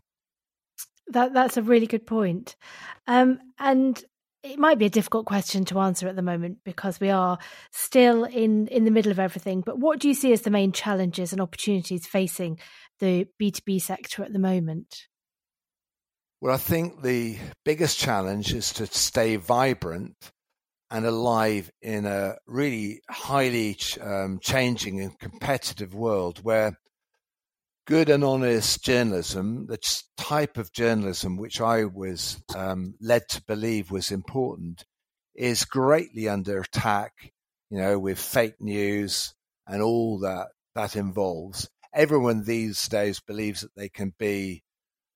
[1.11, 2.57] That that's a really good point.
[3.07, 4.03] Um, and
[4.43, 7.39] it might be a difficult question to answer at the moment because we are
[7.73, 9.63] still in in the middle of everything.
[9.63, 12.59] But what do you see as the main challenges and opportunities facing
[13.01, 15.07] the B two B sector at the moment?
[16.41, 20.15] Well, I think the biggest challenge is to stay vibrant
[20.91, 26.79] and alive in a really highly um, changing and competitive world where
[27.89, 29.79] good and honest journalism, the
[30.19, 34.85] type of journalism which I was um, led to believe was important,
[35.35, 37.33] is greatly under attack.
[37.71, 39.35] You know, with fake news
[39.67, 41.69] and all that that involves.
[41.95, 44.63] Everyone these days believes that they can be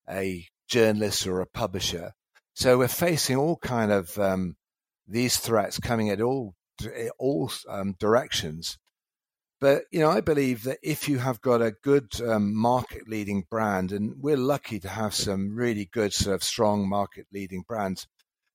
[0.09, 2.12] a journalist or a publisher.
[2.55, 4.57] So we're facing all kind of um,
[5.07, 6.55] these threats coming at all
[7.18, 8.79] all um, directions.
[9.63, 13.93] But you know, I believe that if you have got a good um, market-leading brand,
[13.93, 18.09] and we're lucky to have some really good, sort of strong market-leading brands,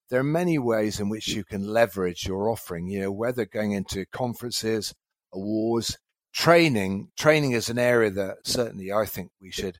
[0.10, 2.90] there are many ways in which you can leverage your offering.
[2.90, 4.94] You know, whether going into conferences,
[5.34, 5.98] awards,
[6.34, 7.08] training.
[7.18, 9.78] Training is an area that certainly I think we should,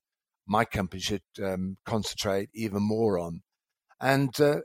[0.48, 3.42] my company should um, concentrate even more on,
[4.00, 4.62] and uh,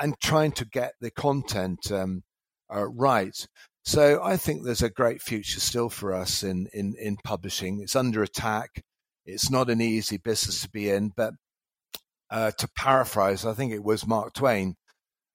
[0.00, 2.22] and trying to get the content um,
[2.74, 3.46] uh, right.
[3.86, 7.80] So I think there's a great future still for us in, in, in publishing.
[7.80, 8.82] It's under attack.
[9.24, 11.34] It's not an easy business to be in, but
[12.28, 14.74] uh, to paraphrase, I think it was Mark Twain.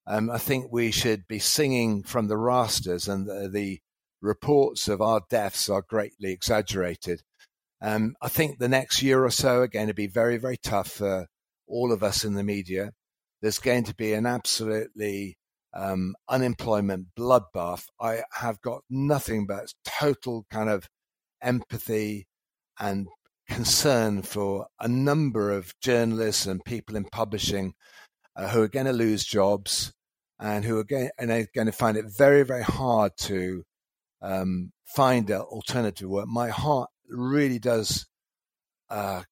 [0.05, 3.79] Um, I think we should be singing from the rafters, and the, the
[4.21, 7.21] reports of our deaths are greatly exaggerated.
[7.81, 10.91] Um, I think the next year or so are going to be very, very tough
[10.91, 11.27] for
[11.67, 12.91] all of us in the media.
[13.41, 15.37] There's going to be an absolutely
[15.73, 20.87] um, unemployment bloodbath, I have got nothing but total kind of
[21.41, 22.27] empathy
[22.79, 23.07] and
[23.47, 27.73] concern for a number of journalists and people in publishing
[28.35, 29.93] uh, who are going to lose jobs
[30.39, 33.63] and who are going, and are going to find it very, very hard to
[34.21, 36.27] um, find an alternative work.
[36.27, 38.07] My heart really does
[38.89, 39.23] uh,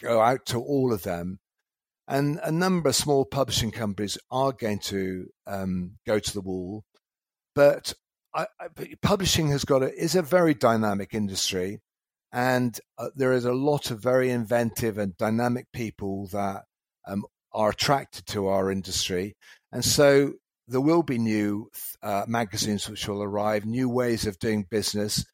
[0.00, 1.38] go out to all of them
[2.08, 6.84] and a number of small publishing companies are going to um, go to the wall.
[7.54, 7.94] But
[8.34, 8.68] I, I,
[9.02, 11.80] publishing has got a, is a very dynamic industry,
[12.32, 16.64] and uh, there is a lot of very inventive and dynamic people that
[17.06, 19.34] um, are attracted to our industry.
[19.72, 20.34] And so
[20.68, 21.70] there will be new
[22.02, 25.24] uh, magazines which will arrive, new ways of doing business,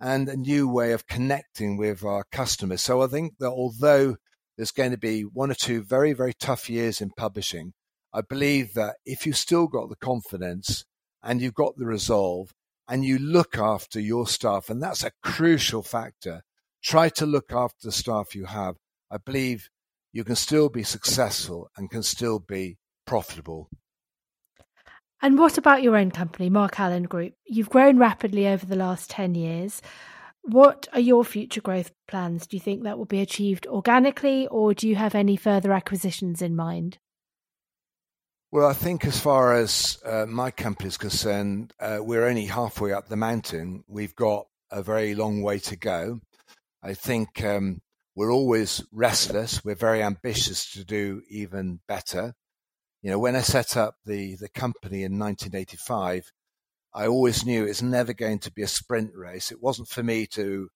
[0.00, 2.82] and a new way of connecting with our customers.
[2.82, 4.16] So I think that although
[4.56, 7.74] there's going to be one or two very, very tough years in publishing.
[8.12, 10.84] I believe that if you've still got the confidence
[11.22, 12.52] and you've got the resolve
[12.88, 16.42] and you look after your staff, and that's a crucial factor,
[16.82, 18.76] try to look after the staff you have.
[19.10, 19.68] I believe
[20.12, 23.68] you can still be successful and can still be profitable.
[25.20, 27.34] And what about your own company, Mark Allen Group?
[27.44, 29.82] You've grown rapidly over the last 10 years.
[30.48, 32.46] What are your future growth plans?
[32.46, 36.40] Do you think that will be achieved organically, or do you have any further acquisitions
[36.40, 36.98] in mind?
[38.52, 42.92] Well, I think as far as uh, my company is concerned, uh, we're only halfway
[42.92, 43.82] up the mountain.
[43.88, 46.20] We've got a very long way to go.
[46.80, 47.80] I think um,
[48.14, 49.64] we're always restless.
[49.64, 52.34] We're very ambitious to do even better.
[53.02, 56.30] You know, when I set up the, the company in 1985,
[56.96, 59.52] I always knew it's never going to be a sprint race.
[59.52, 60.70] It wasn't for me to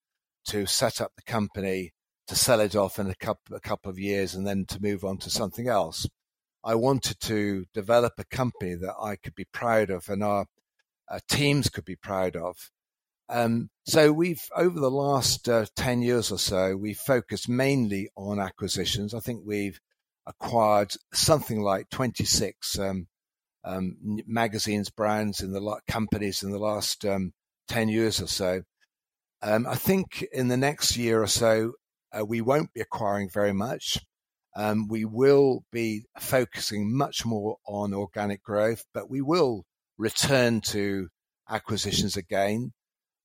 [0.45, 1.93] to set up the company
[2.27, 5.03] to sell it off in a couple a couple of years and then to move
[5.03, 6.07] on to something else.
[6.63, 10.45] I wanted to develop a company that I could be proud of and our,
[11.09, 12.55] our teams could be proud of.
[13.27, 18.39] Um, so we've over the last uh, ten years or so, we've focused mainly on
[18.39, 19.15] acquisitions.
[19.15, 19.79] I think we've
[20.27, 23.07] acquired something like twenty six um,
[23.63, 23.97] um,
[24.27, 27.33] magazines, brands, in the companies in the last um,
[27.67, 28.61] ten years or so.
[29.41, 31.73] Um, I think in the next year or so,
[32.11, 33.99] uh, we won't be acquiring very much.
[34.55, 39.63] Um, we will be focusing much more on organic growth, but we will
[39.97, 41.07] return to
[41.49, 42.73] acquisitions again.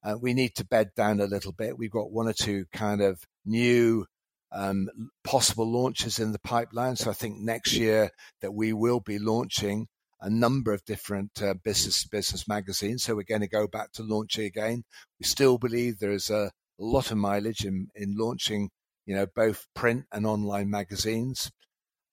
[0.05, 1.77] Uh, we need to bed down a little bit.
[1.77, 4.07] We've got one or two kind of new
[4.53, 4.89] um,
[5.25, 6.97] possible launches in the pipeline.
[6.97, 8.11] So I think next year
[8.41, 9.89] that we will be launching
[10.21, 13.05] a number of different uh, business business magazines.
[13.05, 14.85] So we're going to go back to launching again.
[15.21, 18.69] We still believe there is a, lot of mileage in, in launching,
[19.07, 21.51] you know, both print and online magazines,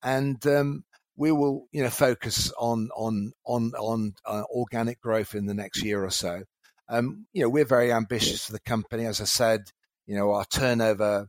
[0.02, 0.86] and um,
[1.18, 5.84] we will, you know, focus on on on on uh, organic growth in the next
[5.84, 6.44] year or so.
[6.88, 9.06] Um, you know, we're very ambitious for the company.
[9.06, 9.64] As I said,
[10.06, 11.28] you know, our turnover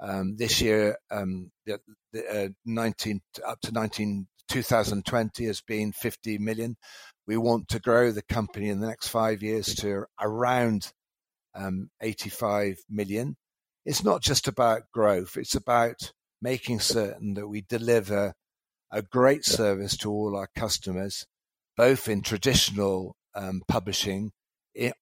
[0.00, 1.78] Um, this year, um, the,
[2.12, 6.76] the, uh, 19 up to 19, 2020 has been 50 million.
[7.26, 10.92] We want to grow the company in the next five years to around
[11.54, 13.36] um, 85 million.
[13.86, 18.34] It's not just about growth; it's about making certain that we deliver
[18.90, 21.26] a great service to all our customers,
[21.76, 24.32] both in traditional um, publishing,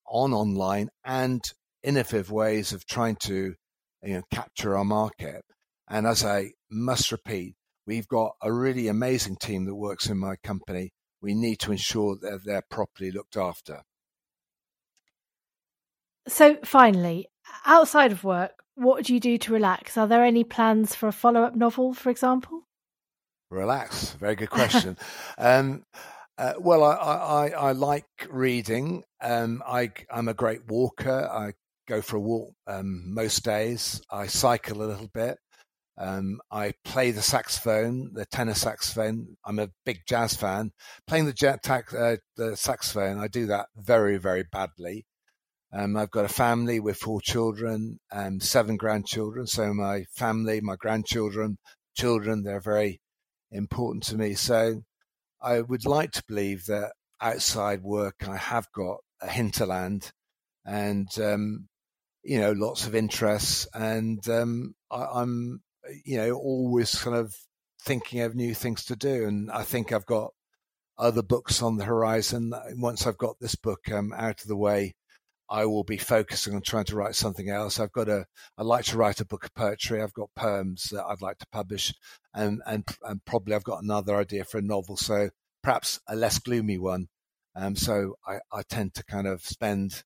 [0.06, 3.54] on online, and innovative ways of trying to
[4.02, 5.44] you know, capture our market.
[5.88, 7.54] And as I must repeat,
[7.86, 10.92] we've got a really amazing team that works in my company.
[11.20, 13.82] We need to ensure that they're properly looked after.
[16.28, 17.28] So, finally,
[17.64, 19.96] outside of work, what do you do to relax?
[19.96, 22.62] Are there any plans for a follow up novel, for example?
[23.50, 24.12] Relax.
[24.12, 24.96] Very good question.
[25.38, 25.84] um,
[26.38, 29.04] uh, well, I, I, I, like reading.
[29.20, 31.28] Um, I, I'm a great walker.
[31.30, 31.52] I
[31.86, 34.00] go for a walk um, most days.
[34.10, 35.38] I cycle a little bit.
[35.98, 39.36] Um, I play the saxophone, the tenor saxophone.
[39.44, 40.72] I'm a big jazz fan.
[41.06, 45.04] Playing the, jet, uh, the saxophone, I do that very, very badly.
[45.74, 49.46] Um, I've got a family with four children and seven grandchildren.
[49.46, 51.58] So my family, my grandchildren,
[51.94, 53.00] children, they're very
[53.50, 54.34] important to me.
[54.34, 54.82] So
[55.40, 60.10] I would like to believe that outside work, I have got a hinterland
[60.64, 61.68] and, um,
[62.22, 63.66] you know, lots of interests.
[63.74, 65.60] And um, I, am
[66.04, 67.34] you know, always kind of
[67.82, 69.24] thinking of new things to do.
[69.26, 70.32] And I think I've got
[70.98, 72.52] other books on the horizon.
[72.76, 74.94] Once I've got this book um, out of the way,
[75.50, 77.78] I will be focusing on trying to write something else.
[77.78, 78.24] I've got a,
[78.56, 80.00] I like to write a book of poetry.
[80.00, 81.92] I've got poems that I'd like to publish,
[82.32, 84.96] and and and probably I've got another idea for a novel.
[84.96, 85.28] So
[85.62, 87.08] perhaps a less gloomy one.
[87.54, 90.02] Um, so I, I tend to kind of spend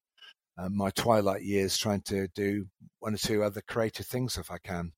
[0.58, 2.66] uh, my twilight years trying to do
[2.98, 4.92] one or two other creative things if I can.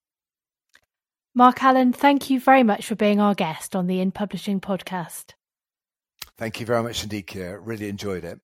[1.38, 5.34] Mark Allen, thank you very much for being our guest on the In Publishing podcast.
[6.36, 7.60] Thank you very much indeed, Ciar.
[7.62, 8.40] Really enjoyed it.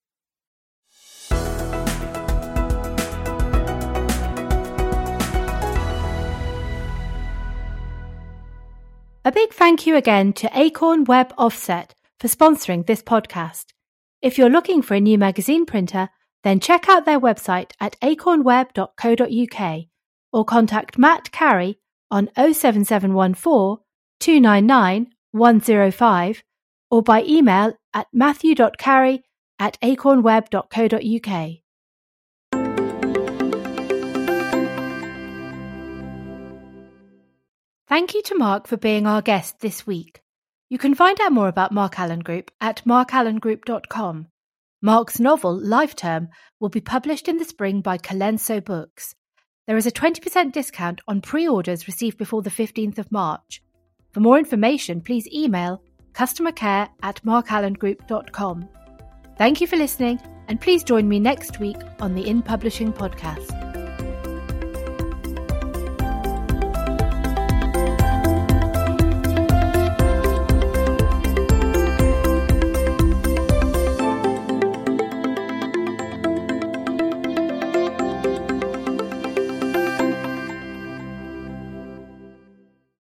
[9.25, 13.73] A big thank you again to Acorn Web Offset for sponsoring this podcast.
[14.21, 16.07] If you're looking for a new magazine printer,
[16.45, 19.85] then check out their website at acornweb.co.uk
[20.31, 21.79] or contact Matt Carey
[22.11, 23.83] on 07714
[24.19, 26.43] 299 105
[26.89, 29.23] or by email at matthew.carey
[29.59, 31.51] at acornweb.co.uk.
[37.87, 40.21] Thank you to Mark for being our guest this week.
[40.69, 44.27] You can find out more about Mark Allen Group at markallengroup.com.
[44.81, 46.29] Mark's novel, Life Term,
[46.59, 49.15] will be published in the spring by Colenso Books.
[49.67, 53.63] There is a 20% discount on pre orders received before the 15th of March.
[54.11, 55.81] For more information, please email
[56.13, 58.69] customercare at markallengroup.com.
[59.37, 63.74] Thank you for listening, and please join me next week on the In Publishing Podcast.